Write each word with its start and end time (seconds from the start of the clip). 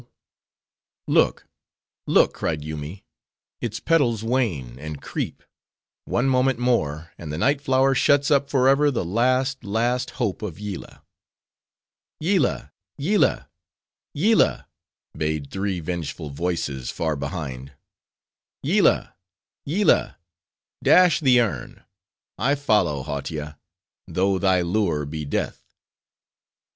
"Look! 1.07 1.45
look!" 2.07 2.33
cried 2.33 2.63
Yoomy, 2.63 3.03
"its 3.61 3.79
petals 3.79 4.23
wane, 4.23 4.79
and 4.79 4.99
creep; 4.99 5.43
one 6.05 6.27
moment 6.27 6.57
more, 6.57 7.13
and 7.19 7.31
the 7.31 7.37
night 7.37 7.61
flower 7.61 7.93
shuts 7.93 8.31
up 8.31 8.49
forever 8.49 8.89
the 8.89 9.05
last, 9.05 9.63
last 9.63 10.09
hope 10.17 10.41
of 10.41 10.57
Yillah!" 10.59 11.03
"Yillah! 12.19 12.71
Yillah! 12.97 13.47
Yillah!" 14.15 14.67
bayed 15.15 15.51
three 15.51 15.79
vengeful 15.79 16.31
voices 16.31 16.89
far 16.89 17.15
behind. 17.15 17.73
"Yillah! 18.63 19.13
Yillah!—dash 19.65 21.19
the 21.19 21.41
urn! 21.41 21.83
I 22.39 22.55
follow, 22.55 23.03
Hautia! 23.03 23.59
though 24.07 24.39
thy 24.39 24.61
lure 24.61 25.05
be 25.05 25.25
death." 25.25 25.61